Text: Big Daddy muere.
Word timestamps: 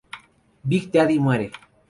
Big 0.69 0.89
Daddy 0.91 1.19
muere. 1.19 1.51